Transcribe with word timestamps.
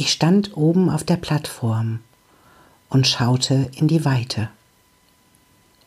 Ich 0.00 0.12
stand 0.12 0.56
oben 0.56 0.88
auf 0.88 1.04
der 1.04 1.18
Plattform 1.18 2.00
und 2.88 3.06
schaute 3.06 3.70
in 3.74 3.86
die 3.86 4.06
Weite. 4.06 4.48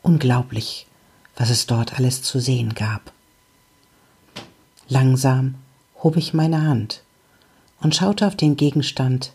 Unglaublich, 0.02 0.86
was 1.34 1.50
es 1.50 1.66
dort 1.66 1.98
alles 1.98 2.22
zu 2.22 2.38
sehen 2.38 2.76
gab. 2.76 3.10
Langsam 4.88 5.56
hob 6.00 6.16
ich 6.16 6.32
meine 6.32 6.62
Hand 6.62 7.02
und 7.80 7.96
schaute 7.96 8.28
auf 8.28 8.36
den 8.36 8.56
Gegenstand, 8.56 9.32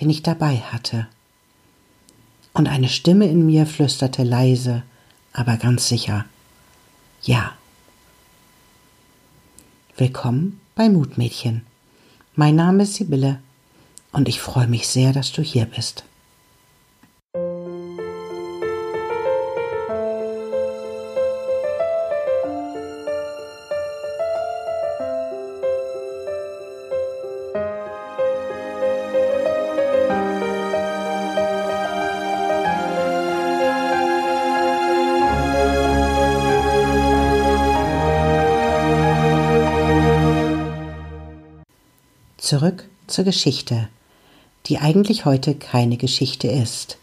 den 0.00 0.10
ich 0.10 0.22
dabei 0.22 0.58
hatte. 0.58 1.08
Und 2.52 2.68
eine 2.68 2.90
Stimme 2.90 3.26
in 3.26 3.44
mir 3.44 3.66
flüsterte 3.66 4.22
leise, 4.22 4.84
aber 5.32 5.56
ganz 5.56 5.88
sicher 5.88 6.24
Ja. 7.22 7.54
Willkommen 9.96 10.60
bei 10.76 10.88
Mutmädchen. 10.88 11.66
Mein 12.36 12.54
Name 12.54 12.84
ist 12.84 12.94
Sibylle 12.94 13.40
und 14.14 14.28
ich 14.28 14.40
freue 14.40 14.68
mich 14.68 14.86
sehr, 14.88 15.12
dass 15.12 15.32
du 15.32 15.42
hier 15.42 15.66
bist. 15.66 16.04
Zurück 42.38 42.84
zur 43.08 43.24
Geschichte, 43.24 43.88
die 44.66 44.78
eigentlich 44.78 45.24
heute 45.24 45.54
keine 45.54 45.96
Geschichte 45.96 46.48
ist. 46.48 46.98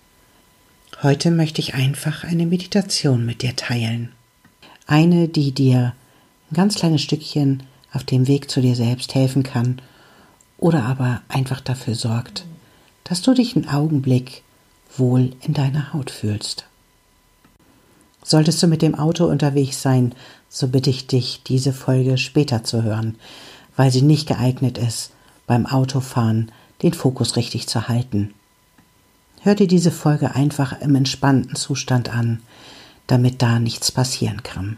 Heute 1.04 1.32
möchte 1.32 1.62
ich 1.62 1.74
einfach 1.74 2.24
eine 2.24 2.46
Meditation 2.46 3.26
mit 3.26 3.42
dir 3.42 3.56
teilen. 3.56 4.12
Eine, 4.88 5.28
die 5.28 5.52
dir 5.52 5.94
ein 6.50 6.56
ganz 6.56 6.76
kleines 6.76 7.02
Stückchen 7.02 7.64
auf 7.94 8.04
dem 8.04 8.28
Weg 8.28 8.50
zu 8.50 8.62
dir 8.62 8.76
selbst 8.76 9.16
helfen 9.16 9.44
kann 9.44 9.82
oder 10.58 10.84
aber 10.84 11.22
einfach 11.28 11.62
dafür 11.62 11.96
sorgt, 11.96 12.46
dass 13.04 13.22
du 13.22 13.34
dich 13.34 13.56
einen 13.56 13.68
Augenblick 13.68 14.44
wohl 14.98 15.32
in 15.42 15.54
deiner 15.54 15.94
Haut 15.94 16.12
fühlst. 16.12 16.66
Solltest 18.24 18.62
du 18.62 18.68
mit 18.68 18.82
dem 18.82 18.96
Auto 18.96 19.26
unterwegs 19.26 19.82
sein, 19.82 20.14
so 20.50 20.68
bitte 20.68 20.90
ich 20.90 21.08
dich, 21.08 21.42
diese 21.44 21.74
Folge 21.74 22.18
später 22.18 22.64
zu 22.64 22.84
hören, 22.84 23.16
weil 23.76 23.92
sie 23.92 24.04
nicht 24.04 24.28
geeignet 24.28 24.78
ist, 24.78 25.12
beim 25.48 25.66
Autofahren 25.66 26.52
den 26.82 26.94
Fokus 26.94 27.36
richtig 27.36 27.68
zu 27.68 27.88
halten. 27.88 28.34
Hör 29.42 29.56
dir 29.56 29.68
diese 29.68 29.92
Folge 29.92 30.36
einfach 30.36 30.82
im 30.82 30.96
entspannten 30.96 31.56
Zustand 31.56 32.10
an, 32.14 32.42
damit 33.08 33.42
da 33.42 33.60
nichts 33.60 33.92
passieren 33.92 34.44
kann. 34.44 34.78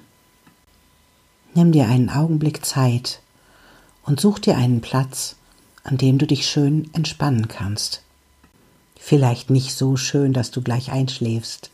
Nimm 1.53 1.71
dir 1.71 1.87
einen 1.87 2.09
Augenblick 2.09 2.65
Zeit 2.65 3.21
und 4.05 4.19
such 4.19 4.39
dir 4.39 4.57
einen 4.57 4.81
Platz, 4.81 5.35
an 5.83 5.97
dem 5.97 6.17
du 6.17 6.25
dich 6.25 6.47
schön 6.47 6.89
entspannen 6.93 7.47
kannst. 7.47 8.01
Vielleicht 8.97 9.49
nicht 9.49 9.75
so 9.75 9.97
schön, 9.97 10.33
dass 10.33 10.49
du 10.51 10.61
gleich 10.61 10.91
einschläfst. 10.91 11.69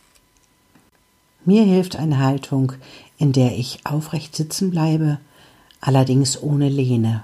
Mir 1.44 1.62
hilft 1.62 1.96
eine 1.96 2.18
Haltung, 2.18 2.72
in 3.18 3.32
der 3.32 3.56
ich 3.56 3.86
aufrecht 3.86 4.34
sitzen 4.36 4.70
bleibe, 4.70 5.18
allerdings 5.80 6.42
ohne 6.42 6.68
Lehne, 6.68 7.22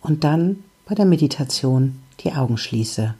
und 0.00 0.24
dann 0.24 0.62
bei 0.88 0.94
der 0.94 1.04
Meditation 1.04 2.00
die 2.20 2.32
Augen 2.32 2.56
schließe. 2.56 3.14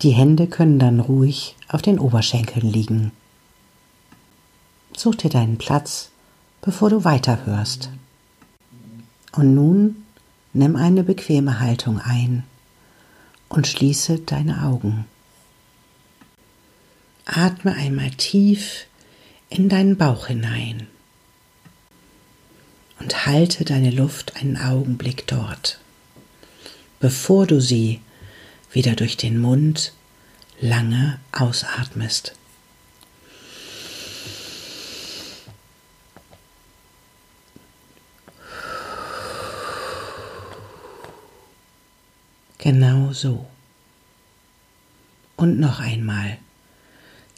Die 0.00 0.10
Hände 0.10 0.46
können 0.46 0.78
dann 0.78 1.00
ruhig 1.00 1.54
auf 1.68 1.82
den 1.82 1.98
Oberschenkeln 1.98 2.66
liegen. 2.66 3.12
Such 4.96 5.16
dir 5.16 5.28
deinen 5.28 5.58
Platz, 5.58 6.10
bevor 6.62 6.88
du 6.88 7.04
weiterhörst. 7.04 7.90
Und 9.32 9.54
nun 9.54 10.04
nimm 10.54 10.76
eine 10.76 11.04
bequeme 11.04 11.60
Haltung 11.60 12.00
ein 12.00 12.44
und 13.50 13.66
schließe 13.66 14.20
deine 14.20 14.64
Augen. 14.64 15.04
Atme 17.26 17.74
einmal 17.74 18.10
tief 18.12 18.86
in 19.50 19.68
deinen 19.68 19.98
Bauch 19.98 20.28
hinein 20.28 20.86
und 23.00 23.26
halte 23.26 23.64
deine 23.64 23.90
Luft 23.90 24.36
einen 24.36 24.56
Augenblick 24.56 25.26
dort, 25.26 25.78
bevor 27.00 27.46
du 27.46 27.60
sie 27.60 28.00
wieder 28.72 28.96
durch 28.96 29.16
den 29.16 29.38
Mund 29.38 29.92
lange 30.60 31.18
ausatmest. 31.32 32.34
Genau 42.58 43.12
so. 43.12 43.46
Und 45.36 45.60
noch 45.60 45.78
einmal. 45.78 46.38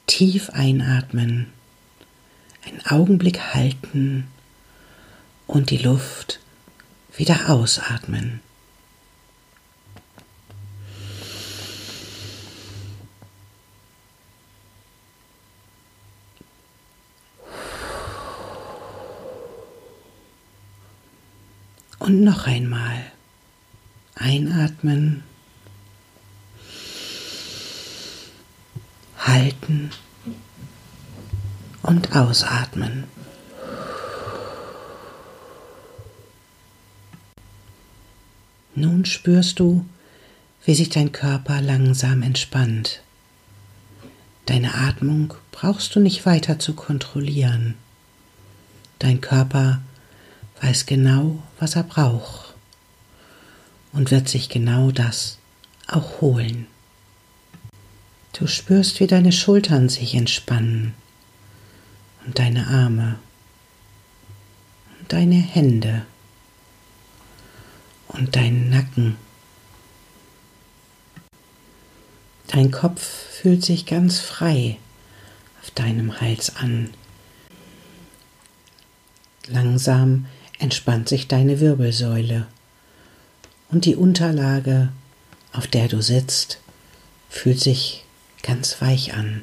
Tief 0.06 0.50
einatmen, 0.50 1.52
einen 2.64 2.84
Augenblick 2.86 3.54
halten 3.54 4.26
und 5.50 5.70
die 5.70 5.78
Luft 5.78 6.38
wieder 7.16 7.50
ausatmen. 7.50 8.40
Und 21.98 22.22
noch 22.22 22.46
einmal 22.46 23.10
einatmen, 24.14 25.24
halten 29.18 29.90
und 31.82 32.14
ausatmen. 32.14 33.19
Nun 38.80 39.04
spürst 39.04 39.60
du, 39.60 39.84
wie 40.64 40.74
sich 40.74 40.88
dein 40.88 41.12
Körper 41.12 41.60
langsam 41.60 42.22
entspannt. 42.22 43.02
Deine 44.46 44.74
Atmung 44.74 45.34
brauchst 45.52 45.94
du 45.94 46.00
nicht 46.00 46.24
weiter 46.24 46.58
zu 46.58 46.72
kontrollieren. 46.72 47.74
Dein 48.98 49.20
Körper 49.20 49.82
weiß 50.62 50.86
genau, 50.86 51.42
was 51.58 51.76
er 51.76 51.82
braucht 51.82 52.54
und 53.92 54.10
wird 54.10 54.30
sich 54.30 54.48
genau 54.48 54.92
das 54.92 55.36
auch 55.86 56.22
holen. 56.22 56.66
Du 58.32 58.46
spürst, 58.46 58.98
wie 59.00 59.06
deine 59.06 59.32
Schultern 59.32 59.90
sich 59.90 60.14
entspannen 60.14 60.94
und 62.24 62.38
deine 62.38 62.66
Arme 62.68 63.18
und 64.98 65.12
deine 65.12 65.34
Hände 65.34 66.06
und 68.12 68.36
deinen 68.36 68.70
Nacken. 68.70 69.16
Dein 72.48 72.70
Kopf 72.70 73.00
fühlt 73.00 73.64
sich 73.64 73.86
ganz 73.86 74.18
frei 74.18 74.76
auf 75.62 75.70
deinem 75.70 76.20
Hals 76.20 76.56
an. 76.56 76.90
Langsam 79.46 80.26
entspannt 80.58 81.08
sich 81.08 81.28
deine 81.28 81.60
Wirbelsäule 81.60 82.46
und 83.70 83.84
die 83.84 83.96
Unterlage, 83.96 84.90
auf 85.52 85.66
der 85.66 85.88
du 85.88 86.02
sitzt, 86.02 86.58
fühlt 87.28 87.60
sich 87.60 88.04
ganz 88.42 88.80
weich 88.80 89.14
an. 89.14 89.42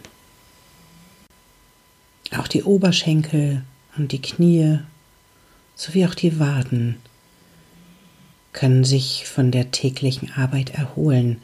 Auch 2.35 2.47
die 2.47 2.63
Oberschenkel 2.63 3.63
und 3.97 4.11
die 4.11 4.21
Knie 4.21 4.79
sowie 5.75 6.05
auch 6.05 6.15
die 6.15 6.39
Waden 6.39 6.97
können 8.57 8.83
sich 8.83 9.27
von 9.27 9.51
der 9.51 9.69
täglichen 9.69 10.31
Arbeit 10.31 10.71
erholen, 10.71 11.43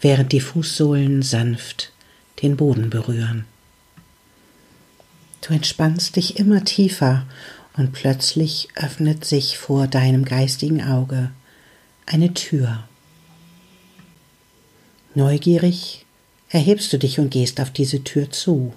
während 0.00 0.32
die 0.32 0.40
Fußsohlen 0.40 1.22
sanft 1.22 1.92
den 2.42 2.56
Boden 2.56 2.90
berühren. 2.90 3.44
Du 5.40 5.54
entspannst 5.54 6.16
dich 6.16 6.40
immer 6.40 6.64
tiefer 6.64 7.26
und 7.76 7.92
plötzlich 7.92 8.70
öffnet 8.74 9.24
sich 9.24 9.56
vor 9.56 9.86
deinem 9.86 10.24
geistigen 10.24 10.82
Auge 10.82 11.30
eine 12.06 12.34
Tür. 12.34 12.88
Neugierig 15.14 16.04
erhebst 16.48 16.92
du 16.92 16.98
dich 16.98 17.20
und 17.20 17.30
gehst 17.30 17.60
auf 17.60 17.70
diese 17.70 18.02
Tür 18.02 18.32
zu. 18.32 18.74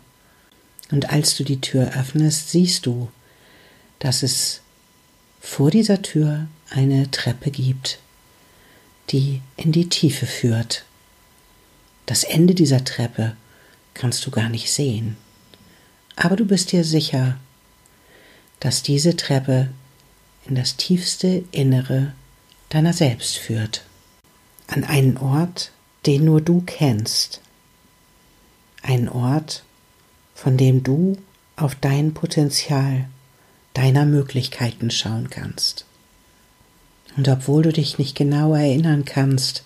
Und 0.92 1.10
als 1.10 1.36
du 1.36 1.44
die 1.44 1.62
Tür 1.62 1.98
öffnest, 1.98 2.52
siehst 2.52 2.86
du, 2.86 3.10
dass 3.98 4.22
es 4.22 4.62
vor 5.42 5.72
dieser 5.72 6.04
Tür 6.04 6.48
eine 6.70 7.10
Treppe 7.12 7.52
gibt, 7.52 8.00
die 9.10 9.42
in 9.56 9.72
die 9.72 9.90
Tiefe 9.90 10.26
führt. 10.26 10.86
Das 12.06 12.24
Ende 12.24 12.54
dieser 12.56 12.84
Treppe 12.84 13.36
kannst 13.94 14.26
du 14.26 14.32
gar 14.32 14.50
nicht 14.50 14.72
sehen, 14.72 15.18
aber 16.16 16.36
du 16.36 16.46
bist 16.46 16.72
dir 16.72 16.84
sicher, 16.84 17.38
dass 18.60 18.84
diese 18.84 19.16
Treppe 19.16 19.70
in 20.46 20.56
das 20.56 20.78
tiefste 20.78 21.44
Innere 21.52 22.14
deiner 22.70 22.94
selbst 22.94 23.38
führt, 23.38 23.86
an 24.68 24.84
einen 24.84 25.18
Ort, 25.18 25.72
den 26.06 26.26
nur 26.26 26.42
du 26.42 26.62
kennst, 26.62 27.42
einen 28.82 29.10
Ort, 29.10 29.64
von 30.36 30.58
dem 30.58 30.84
du 30.84 31.18
auf 31.56 31.76
dein 31.76 32.14
Potenzial 32.14 33.10
deiner 33.74 34.06
Möglichkeiten 34.06 34.92
schauen 34.92 35.30
kannst. 35.30 35.86
Und 37.16 37.28
obwohl 37.28 37.64
du 37.64 37.72
dich 37.72 37.98
nicht 37.98 38.16
genau 38.16 38.54
erinnern 38.54 39.06
kannst, 39.06 39.64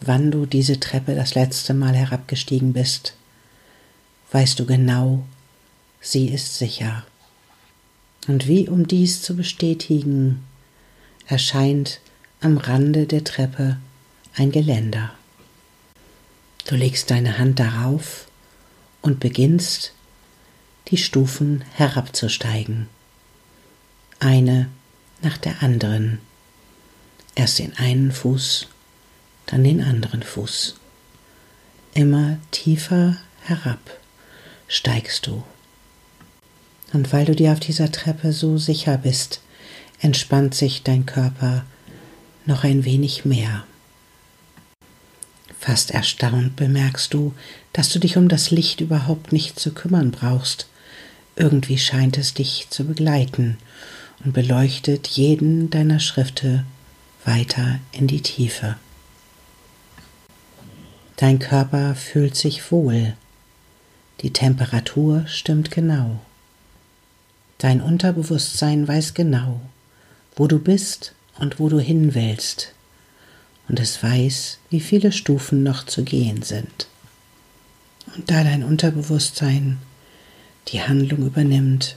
wann 0.00 0.30
du 0.30 0.46
diese 0.46 0.80
Treppe 0.80 1.14
das 1.14 1.34
letzte 1.34 1.74
Mal 1.74 1.94
herabgestiegen 1.94 2.72
bist, 2.72 3.14
weißt 4.32 4.58
du 4.58 4.66
genau, 4.66 5.24
sie 6.00 6.28
ist 6.28 6.58
sicher. 6.58 7.04
Und 8.28 8.46
wie 8.46 8.68
um 8.68 8.86
dies 8.86 9.22
zu 9.22 9.36
bestätigen, 9.36 10.44
erscheint 11.26 12.00
am 12.40 12.56
Rande 12.56 13.06
der 13.06 13.24
Treppe 13.24 13.78
ein 14.34 14.52
Geländer. 14.52 15.12
Du 16.66 16.76
legst 16.76 17.10
deine 17.10 17.38
Hand 17.38 17.58
darauf 17.58 18.26
und 19.00 19.20
beginnst, 19.20 19.92
die 20.88 20.96
Stufen 20.96 21.64
herabzusteigen, 21.74 22.88
eine 24.20 24.68
nach 25.22 25.38
der 25.38 25.62
anderen, 25.62 26.18
erst 27.34 27.58
den 27.58 27.76
einen 27.76 28.12
Fuß, 28.12 28.68
dann 29.46 29.64
den 29.64 29.82
anderen 29.82 30.22
Fuß. 30.22 30.76
Immer 31.94 32.38
tiefer 32.50 33.16
herab 33.42 33.80
steigst 34.72 35.26
du. 35.26 35.42
Und 36.92 37.12
weil 37.12 37.26
du 37.26 37.34
dir 37.34 37.52
auf 37.52 37.60
dieser 37.60 37.92
Treppe 37.92 38.32
so 38.32 38.56
sicher 38.56 38.96
bist, 38.98 39.40
entspannt 40.00 40.54
sich 40.54 40.82
dein 40.82 41.06
Körper 41.06 41.64
noch 42.46 42.64
ein 42.64 42.84
wenig 42.84 43.24
mehr. 43.24 43.64
Fast 45.60 45.92
erstaunt 45.92 46.56
bemerkst 46.56 47.14
du, 47.14 47.34
dass 47.72 47.90
du 47.90 47.98
dich 47.98 48.16
um 48.16 48.28
das 48.28 48.50
Licht 48.50 48.80
überhaupt 48.80 49.32
nicht 49.32 49.60
zu 49.60 49.72
kümmern 49.72 50.10
brauchst. 50.10 50.66
Irgendwie 51.36 51.78
scheint 51.78 52.18
es 52.18 52.34
dich 52.34 52.66
zu 52.70 52.84
begleiten 52.84 53.58
und 54.24 54.32
beleuchtet 54.32 55.06
jeden 55.06 55.70
deiner 55.70 56.00
Schritte 56.00 56.64
weiter 57.24 57.78
in 57.92 58.06
die 58.06 58.22
Tiefe. 58.22 58.76
Dein 61.16 61.38
Körper 61.38 61.94
fühlt 61.94 62.34
sich 62.34 62.72
wohl. 62.72 63.14
Die 64.20 64.32
Temperatur 64.32 65.24
stimmt 65.26 65.70
genau. 65.70 66.20
Dein 67.58 67.80
Unterbewusstsein 67.80 68.88
weiß 68.88 69.14
genau, 69.14 69.60
wo 70.34 70.48
du 70.48 70.58
bist 70.58 71.14
und 71.38 71.60
wo 71.60 71.68
du 71.68 71.78
hin 71.78 72.14
willst. 72.14 72.74
Und 73.68 73.78
es 73.78 74.02
weiß, 74.02 74.58
wie 74.70 74.80
viele 74.80 75.12
Stufen 75.12 75.62
noch 75.62 75.86
zu 75.86 76.02
gehen 76.02 76.42
sind. 76.42 76.88
Und 78.16 78.30
da 78.30 78.42
dein 78.42 78.64
Unterbewusstsein 78.64 79.78
die 80.68 80.82
Handlung 80.82 81.26
übernimmt, 81.26 81.96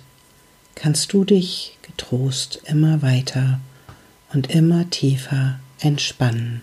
kannst 0.76 1.14
du 1.14 1.24
dich 1.24 1.78
getrost 1.82 2.62
immer 2.66 3.02
weiter 3.02 3.60
und 4.34 4.50
immer 4.50 4.90
tiefer 4.90 5.60
entspannen. 5.80 6.62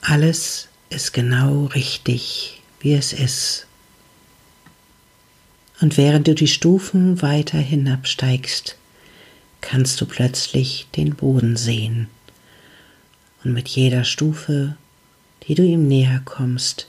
Alles 0.00 0.68
ist 0.90 1.12
genau 1.12 1.66
richtig, 1.66 2.60
wie 2.80 2.94
es 2.94 3.12
ist. 3.12 3.66
Und 5.80 5.96
während 5.96 6.28
du 6.28 6.34
die 6.34 6.48
Stufen 6.48 7.22
weiter 7.22 7.58
hinabsteigst, 7.58 8.76
kannst 9.60 10.00
du 10.00 10.06
plötzlich 10.06 10.86
den 10.96 11.14
Boden 11.14 11.56
sehen. 11.56 12.08
Und 13.42 13.52
mit 13.52 13.68
jeder 13.68 14.04
Stufe, 14.04 14.76
die 15.46 15.54
du 15.54 15.64
ihm 15.64 15.88
näher 15.88 16.20
kommst, 16.24 16.88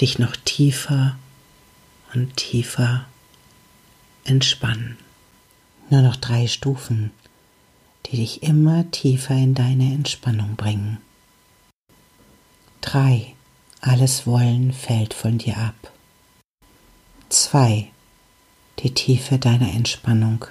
dich 0.00 0.18
noch 0.18 0.36
tiefer 0.36 1.18
und 2.14 2.36
tiefer 2.36 3.06
entspannen. 4.24 4.96
Nur 5.90 6.02
noch 6.02 6.16
drei 6.16 6.46
Stufen, 6.46 7.10
die 8.06 8.16
dich 8.16 8.42
immer 8.42 8.90
tiefer 8.90 9.34
in 9.34 9.54
deine 9.54 9.92
Entspannung 9.92 10.56
bringen. 10.56 10.98
Drei. 12.80 13.34
Alles 13.80 14.26
Wollen 14.26 14.72
fällt 14.72 15.14
von 15.14 15.38
dir 15.38 15.58
ab. 15.58 15.92
Zwei. 17.28 17.90
Die 18.80 18.94
Tiefe 18.94 19.38
deiner 19.38 19.72
Entspannung 19.72 20.44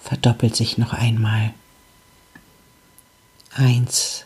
verdoppelt 0.00 0.56
sich 0.56 0.78
noch 0.78 0.92
einmal. 0.92 1.52
Eins. 3.54 4.24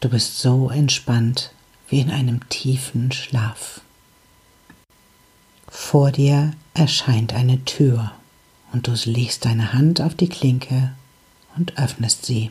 Du 0.00 0.08
bist 0.08 0.38
so 0.38 0.70
entspannt 0.70 1.52
wie 1.88 2.00
in 2.00 2.10
einem 2.10 2.48
tiefen 2.48 3.10
Schlaf. 3.12 3.80
Vor 5.68 6.12
dir 6.12 6.52
erscheint 6.74 7.32
eine 7.34 7.64
Tür 7.64 8.12
und 8.72 8.86
du 8.86 8.92
legst 9.04 9.44
deine 9.44 9.72
Hand 9.72 10.00
auf 10.00 10.14
die 10.14 10.28
Klinke 10.28 10.92
und 11.58 11.76
öffnest 11.78 12.24
sie. 12.24 12.50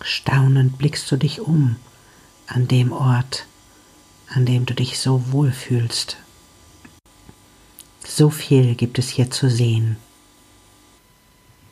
Staunend 0.00 0.78
blickst 0.78 1.10
du 1.10 1.16
dich 1.16 1.40
um 1.40 1.76
an 2.46 2.68
dem 2.68 2.92
Ort, 2.92 3.46
an 4.28 4.46
dem 4.46 4.66
du 4.66 4.74
dich 4.74 4.98
so 4.98 5.32
wohl 5.32 5.52
fühlst. 5.52 6.16
So 8.06 8.30
viel 8.30 8.74
gibt 8.74 8.98
es 8.98 9.08
hier 9.08 9.30
zu 9.30 9.50
sehen. 9.50 9.96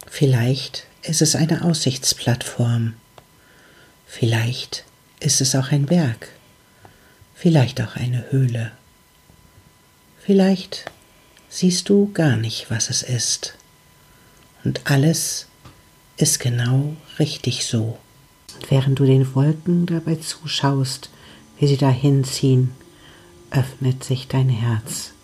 Vielleicht 0.06 0.87
ist 1.02 1.22
es 1.22 1.37
eine 1.37 1.62
Aussichtsplattform. 1.62 2.94
Vielleicht 4.06 4.84
ist 5.20 5.40
es 5.40 5.54
auch 5.54 5.70
ein 5.70 5.87
Berg. 5.87 6.28
Vielleicht 7.34 7.81
auch 7.81 7.96
eine 7.96 8.31
Höhle. 8.31 8.72
Vielleicht 10.20 10.90
siehst 11.49 11.88
du 11.88 12.12
gar 12.12 12.37
nicht, 12.37 12.70
was 12.70 12.88
es 12.88 13.02
ist. 13.02 13.54
Und 14.64 14.90
alles 14.90 15.49
ist 16.22 16.38
genau 16.38 16.94
richtig 17.19 17.66
so. 17.66 17.98
Und 18.54 18.70
während 18.70 18.98
du 19.00 19.04
den 19.04 19.34
Wolken 19.34 19.86
dabei 19.86 20.14
zuschaust, 20.14 21.11
wie 21.58 21.66
sie 21.66 21.76
dahinziehen, 21.76 22.70
öffnet 23.50 24.04
sich 24.04 24.28
dein 24.28 24.49
Herz. 24.49 25.14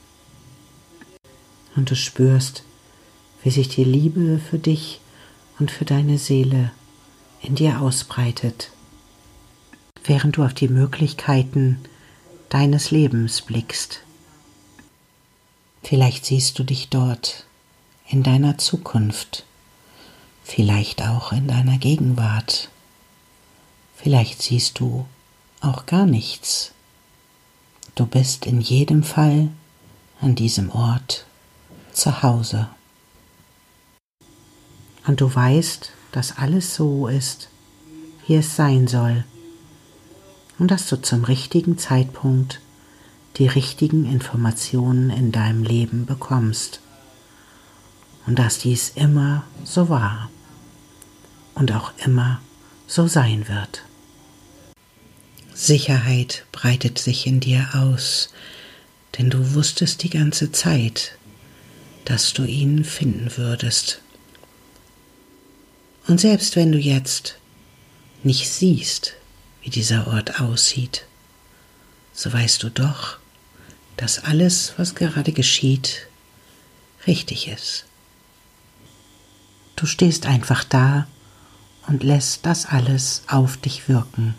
Und 1.76 1.90
du 1.90 1.94
spürst, 1.94 2.64
wie 3.44 3.50
sich 3.50 3.68
die 3.68 3.84
Liebe 3.84 4.40
für 4.40 4.58
dich 4.58 5.00
und 5.61 5.70
für 5.70 5.84
deine 5.84 6.18
Seele 6.18 6.73
in 7.42 7.54
dir 7.54 7.80
ausbreitet, 7.80 8.73
während 10.04 10.37
du 10.37 10.42
auf 10.42 10.52
die 10.52 10.68
Möglichkeiten 10.68 11.78
deines 12.49 12.90
Lebens 12.90 13.42
blickst. 13.42 14.00
Vielleicht 15.84 16.26
siehst 16.26 16.58
du 16.58 16.64
dich 16.64 16.88
dort 16.88 17.46
in 18.08 18.25
deiner 18.25 18.58
Zukunft, 18.58 19.44
vielleicht 20.49 21.02
auch 21.02 21.31
in 21.33 21.47
deiner 21.47 21.76
Gegenwart, 21.76 22.71
vielleicht 23.95 24.43
siehst 24.43 24.81
du 24.81 25.07
auch 25.61 25.85
gar 25.85 26.07
nichts. 26.07 26.73
Du 27.95 28.07
bist 28.07 28.47
in 28.47 28.61
jedem 28.61 29.02
Fall 29.02 29.50
an 30.23 30.35
diesem 30.35 30.71
Ort 30.71 31.26
zu 31.93 32.23
Hause. 32.23 32.69
Und 35.07 35.21
du 35.21 35.33
weißt, 35.33 35.93
dass 36.12 36.38
alles 36.38 36.75
so 36.75 37.09
ist, 37.09 37.50
wie 38.26 38.37
es 38.37 38.57
sein 38.57 38.88
soll. 38.88 39.25
Und 40.59 40.71
dass 40.71 40.88
du 40.88 41.00
zum 41.00 41.25
richtigen 41.25 41.76
Zeitpunkt 41.76 42.61
die 43.37 43.47
richtigen 43.47 44.11
Informationen 44.11 45.11
in 45.11 45.31
deinem 45.31 45.62
Leben 45.62 46.07
bekommst. 46.07 46.81
Und 48.26 48.38
dass 48.38 48.59
dies 48.59 48.93
immer 48.95 49.45
so 49.64 49.88
war 49.88 50.31
und 51.58 51.72
auch 51.72 51.92
immer 52.04 52.40
so 52.86 53.06
sein 53.06 53.48
wird. 53.48 53.82
Sicherheit 55.52 56.44
breitet 56.52 56.98
sich 56.98 57.26
in 57.26 57.40
dir 57.40 57.68
aus, 57.74 58.30
denn 59.18 59.28
du 59.28 59.54
wusstest 59.54 60.02
die 60.04 60.10
ganze 60.10 60.52
Zeit, 60.52 61.18
dass 62.04 62.32
du 62.32 62.44
ihn 62.44 62.84
finden 62.84 63.36
würdest. 63.36 64.00
Und 66.06 66.20
selbst 66.20 66.54
wenn 66.56 66.72
du 66.72 66.78
jetzt 66.78 67.36
nicht 68.22 68.48
siehst, 68.48 69.14
wie 69.62 69.70
dieser 69.70 70.06
Ort 70.06 70.40
aussieht, 70.40 71.04
so 72.12 72.32
weißt 72.32 72.62
du 72.62 72.70
doch, 72.70 73.18
dass 73.96 74.24
alles, 74.24 74.74
was 74.76 74.94
gerade 74.94 75.32
geschieht, 75.32 76.06
richtig 77.06 77.48
ist. 77.48 77.84
Du 79.76 79.86
stehst 79.86 80.26
einfach 80.26 80.64
da 80.64 81.08
und 81.88 82.04
lässt 82.04 82.47
das 82.47 82.66
alles 82.66 83.23
auf 83.26 83.57
dich 83.57 83.88
wirken. 83.88 84.35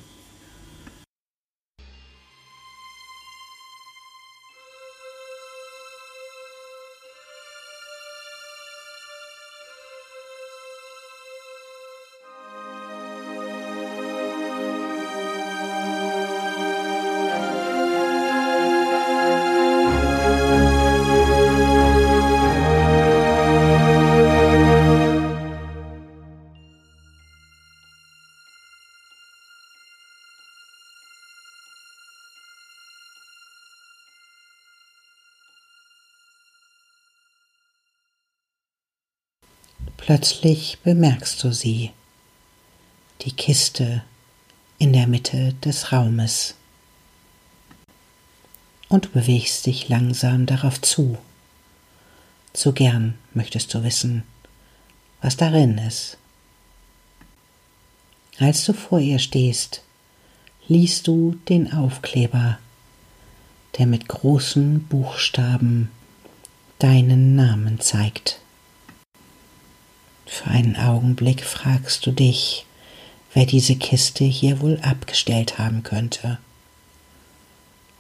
Plötzlich 40.10 40.80
bemerkst 40.84 41.44
du 41.44 41.54
sie, 41.54 41.92
die 43.22 43.32
Kiste 43.32 44.02
in 44.80 44.92
der 44.92 45.06
Mitte 45.06 45.54
des 45.64 45.92
Raumes, 45.92 46.56
und 48.88 49.06
du 49.06 49.10
bewegst 49.10 49.68
dich 49.68 49.88
langsam 49.88 50.48
darauf 50.48 50.82
zu. 50.82 51.20
Zu 52.54 52.74
gern 52.74 53.20
möchtest 53.36 53.72
du 53.72 53.84
wissen, 53.84 54.24
was 55.22 55.38
darin 55.38 55.78
ist. 55.78 56.18
Als 58.40 58.66
du 58.66 58.74
vor 58.74 58.98
ihr 58.98 59.20
stehst, 59.20 59.84
liest 60.68 61.06
du 61.06 61.38
den 61.50 61.72
Aufkleber, 61.72 62.58
der 63.78 63.86
mit 63.86 64.08
großen 64.08 64.86
Buchstaben 64.86 65.92
deinen 66.80 67.36
Namen 67.36 67.80
zeigt. 67.80 68.42
Für 70.30 70.52
einen 70.52 70.78
Augenblick 70.78 71.44
fragst 71.44 72.06
du 72.06 72.12
dich, 72.12 72.66
wer 73.34 73.48
diese 73.48 73.76
Kiste 73.76 74.24
hier 74.24 74.62
wohl 74.62 74.80
abgestellt 74.82 75.58
haben 75.58 75.82
könnte. 75.82 76.38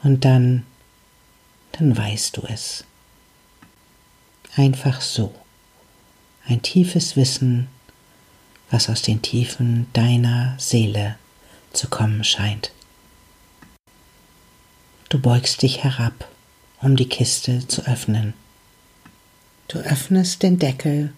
Und 0.03 0.23
dann, 0.23 0.63
dann 1.73 1.97
weißt 1.97 2.37
du 2.37 2.43
es. 2.43 2.85
Einfach 4.55 5.01
so. 5.01 5.33
Ein 6.45 6.61
tiefes 6.61 7.15
Wissen, 7.15 7.67
was 8.69 8.89
aus 8.89 9.01
den 9.01 9.23
Tiefen 9.23 9.87
deiner 9.93 10.55
Seele 10.59 11.17
zu 11.73 11.89
kommen 11.89 12.23
scheint. 12.23 12.71
Du 15.09 15.19
beugst 15.19 15.63
dich 15.63 15.83
herab, 15.83 16.29
um 16.79 16.95
die 16.95 17.09
Kiste 17.09 17.67
zu 17.67 17.85
öffnen. 17.87 18.35
Du 19.67 19.79
öffnest 19.79 20.43
den 20.43 20.59
Deckel 20.59 21.11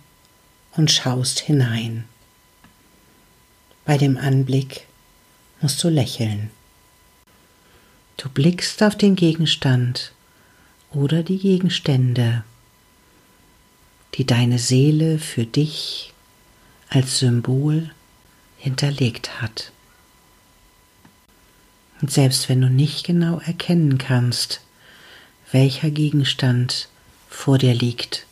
und 0.76 0.92
schaust 0.92 1.40
hinein. 1.40 2.06
Bei 3.86 3.98
dem 3.98 4.18
Anblick 4.18 4.88
musst 5.62 5.84
du 5.84 5.90
lächeln. 5.90 6.52
Du 8.18 8.30
blickst 8.30 8.84
auf 8.84 8.96
den 8.96 9.16
Gegenstand 9.16 10.14
oder 10.92 11.24
die 11.24 11.40
Gegenstände, 11.40 12.44
die 14.16 14.26
deine 14.26 14.60
Seele 14.60 15.18
für 15.18 15.46
dich 15.46 16.14
als 16.90 17.20
Symbol 17.20 17.90
hinterlegt 18.58 19.42
hat. 19.42 19.72
Und 22.02 22.12
selbst 22.12 22.50
wenn 22.50 22.62
du 22.62 22.70
nicht 22.70 23.06
genau 23.06 23.40
erkennen 23.40 23.98
kannst, 23.98 24.62
welcher 25.52 25.90
Gegenstand 25.90 26.90
vor 27.30 27.58
dir 27.58 27.74
liegt, 27.74 28.26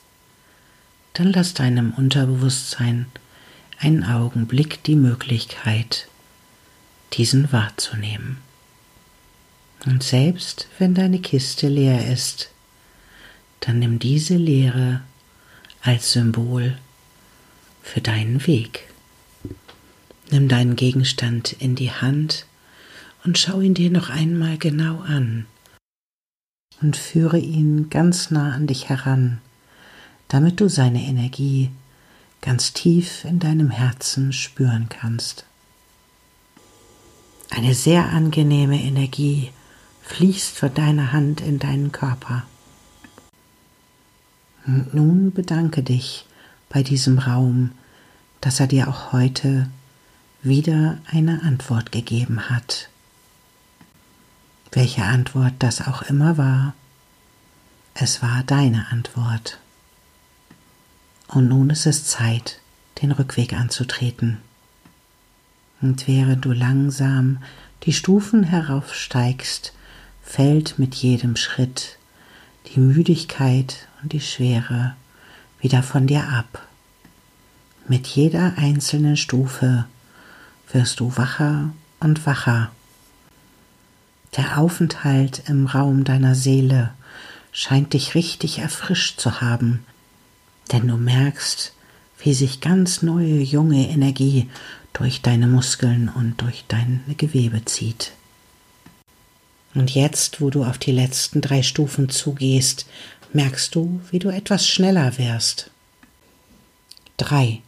dann 1.20 1.34
lass 1.34 1.54
deinem 1.54 1.92
Unterbewusstsein 1.92 3.08
einen 3.78 4.06
Augenblick 4.06 4.82
die 4.86 4.96
Möglichkeit, 4.96 6.08
diesen 7.12 7.52
wahrzunehmen. 7.52 8.38
Und 9.86 10.02
selbst 10.02 10.70
wenn 10.78 10.94
deine 10.94 11.20
Kiste 11.20 11.68
leer 11.68 12.10
ist, 12.10 12.52
dann 13.60 13.80
nimm 13.80 14.00
diese 14.00 14.38
Leere 14.38 15.02
als 15.82 16.14
Symbol 16.14 16.78
für 17.84 18.00
deinen 18.00 18.48
Weg. 18.48 18.88
Nimm 20.32 20.48
deinen 20.48 20.78
Gegenstand 20.78 21.52
in 21.52 21.76
die 21.76 21.92
Hand 21.92 22.46
und 23.26 23.38
schau 23.38 23.60
ihn 23.60 23.74
dir 23.74 23.90
noch 23.90 24.10
einmal 24.10 24.58
genau 24.58 25.00
an 25.00 25.48
und 26.82 26.96
führe 26.96 27.40
ihn 27.40 27.90
ganz 27.90 28.32
nah 28.32 28.54
an 28.54 28.68
dich 28.68 28.88
heran 28.88 29.42
damit 30.30 30.62
du 30.62 30.70
seine 30.70 31.02
Energie 31.02 31.72
ganz 32.42 32.72
tief 32.72 33.26
in 33.26 33.40
deinem 33.40 33.70
Herzen 33.70 34.32
spüren 34.32 34.88
kannst. 34.88 35.46
Eine 37.50 37.74
sehr 37.74 38.10
angenehme 38.10 38.82
Energie 38.82 39.52
fließt 40.04 40.56
von 40.56 40.74
deiner 40.74 41.12
Hand 41.12 41.42
in 41.42 41.60
deinen 41.60 41.92
Körper. 41.92 42.44
Und 44.66 44.94
nun 44.94 45.32
bedanke 45.34 45.84
dich 45.84 46.26
bei 46.70 46.84
diesem 46.84 47.18
Raum, 47.18 47.72
dass 48.40 48.60
er 48.60 48.68
dir 48.68 48.88
auch 48.88 49.12
heute 49.12 49.70
wieder 50.44 51.00
eine 51.08 51.42
Antwort 51.42 51.92
gegeben 51.92 52.50
hat. 52.50 52.90
Welche 54.72 55.04
Antwort 55.04 55.54
das 55.60 55.86
auch 55.88 56.04
immer 56.04 56.38
war, 56.38 56.76
es 57.96 58.22
war 58.22 58.44
deine 58.46 58.88
Antwort. 58.92 59.60
Und 61.30 61.48
nun 61.48 61.70
ist 61.70 61.86
es 61.86 62.06
Zeit, 62.06 62.60
den 63.02 63.12
Rückweg 63.12 63.54
anzutreten. 63.54 64.40
Und 65.80 66.08
während 66.08 66.44
du 66.44 66.52
langsam 66.52 67.38
die 67.84 67.94
Stufen 67.94 68.44
heraufsteigst, 68.44 69.74
fällt 70.24 70.80
mit 70.80 70.96
jedem 70.96 71.36
Schritt 71.36 71.98
die 72.68 72.80
Müdigkeit 72.80 73.88
und 74.02 74.12
die 74.12 74.22
Schwere 74.22 74.96
wieder 75.62 75.84
von 75.84 76.08
dir 76.08 76.28
ab. 76.30 76.68
Mit 77.88 78.08
jeder 78.08 78.54
einzelnen 78.58 79.16
Stufe 79.16 79.86
wirst 80.72 81.00
du 81.00 81.16
wacher 81.16 81.70
und 82.00 82.26
wacher. 82.26 82.72
Der 84.36 84.58
Aufenthalt 84.58 85.44
im 85.48 85.68
Raum 85.68 86.04
deiner 86.04 86.36
Seele 86.36 86.92
scheint 87.52 87.94
dich 87.94 88.16
richtig 88.16 88.60
erfrischt 88.60 89.20
zu 89.20 89.42
haben, 89.42 89.84
denn 90.72 90.88
du 90.88 90.98
merkst, 90.98 91.74
wie 92.20 92.34
sich 92.34 92.62
ganz 92.62 93.02
neue 93.02 93.40
junge 93.40 93.90
Energie 93.90 94.50
durch 94.94 95.22
deine 95.22 95.48
Muskeln 95.48 96.10
und 96.10 96.42
durch 96.42 96.66
deine 96.68 97.02
Gewebe 97.18 97.64
zieht. 97.66 98.12
Und 99.76 99.92
jetzt, 99.92 100.42
wo 100.42 100.50
du 100.50 100.64
auf 100.64 100.78
die 100.78 100.92
letzten 100.92 101.42
drei 101.42 101.62
Stufen 101.62 102.10
zugehst, 102.10 102.88
merkst 103.34 103.74
du, 103.76 104.02
wie 104.12 104.20
du 104.20 104.30
etwas 104.30 104.68
schneller 104.68 105.18
wirst. 105.18 105.70
Drei. 107.18 107.62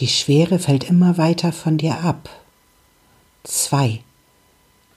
Die 0.00 0.08
Schwere 0.08 0.58
fällt 0.58 0.84
immer 0.84 1.18
weiter 1.18 1.52
von 1.52 1.78
dir 1.78 2.00
ab. 2.00 2.28
Zwei. 3.44 4.00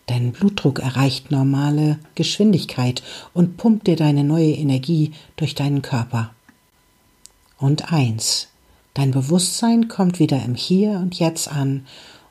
Dein 0.08 0.32
Blutdruck 0.32 0.80
erreicht 0.80 1.30
normale 1.32 2.00
Geschwindigkeit 2.16 3.04
und 3.34 3.58
pumpt 3.58 3.88
dir 3.88 3.98
deine 3.98 4.24
neue 4.24 4.54
Energie 4.54 5.12
durch 5.36 5.54
deinen 5.54 5.82
Körper 5.82 6.32
und 7.58 7.92
eins. 7.92 8.48
Dein 8.94 9.12
Bewusstsein 9.12 9.88
kommt 9.88 10.20
wieder 10.20 10.42
im 10.44 10.56
Hier 10.56 10.92
und 10.92 11.20
Jetzt 11.20 11.50
an 11.50 11.86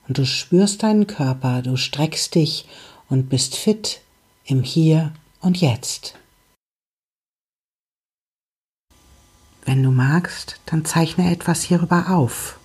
und 0.08 0.18
du 0.18 0.26
spürst 0.26 0.82
deinen 0.82 1.06
Körper, 1.06 1.62
du 1.62 1.76
streckst 1.76 2.34
dich 2.34 2.66
und 3.08 3.28
bist 3.28 3.56
fit 3.56 4.00
im 4.44 4.62
Hier 4.62 5.12
und 5.40 5.60
Jetzt. 5.60 6.14
Wenn 9.64 9.82
du 9.82 9.90
magst, 9.90 10.60
dann 10.66 10.84
zeichne 10.84 11.30
etwas 11.30 11.62
hierüber 11.62 12.10
auf. 12.10 12.58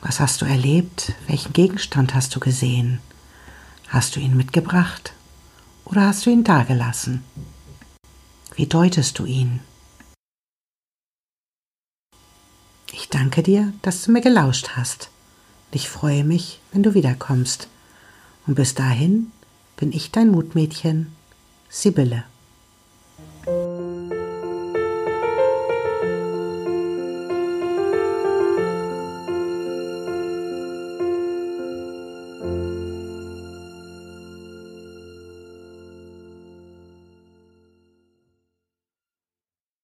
Was 0.00 0.20
hast 0.20 0.42
du 0.42 0.44
erlebt? 0.44 1.14
Welchen 1.26 1.52
Gegenstand 1.52 2.14
hast 2.14 2.34
du 2.34 2.40
gesehen? 2.40 3.00
Hast 3.88 4.16
du 4.16 4.20
ihn 4.20 4.36
mitgebracht 4.36 5.12
oder 5.84 6.02
hast 6.02 6.26
du 6.26 6.30
ihn 6.30 6.44
dagelassen? 6.44 7.24
Wie 8.54 8.66
deutest 8.66 9.18
du 9.18 9.26
ihn? 9.26 9.60
Ich 12.92 13.08
danke 13.08 13.42
dir, 13.42 13.72
dass 13.82 14.02
du 14.02 14.12
mir 14.12 14.20
gelauscht 14.20 14.70
hast. 14.76 15.10
Ich 15.72 15.88
freue 15.88 16.24
mich, 16.24 16.60
wenn 16.72 16.82
du 16.82 16.94
wiederkommst. 16.94 17.68
Und 18.46 18.54
bis 18.54 18.74
dahin 18.74 19.30
bin 19.76 19.92
ich 19.92 20.10
dein 20.10 20.30
Mutmädchen, 20.30 21.12
Sibylle. 21.68 22.24